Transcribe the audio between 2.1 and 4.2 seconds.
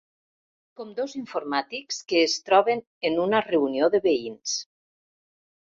que es troben en una reunió de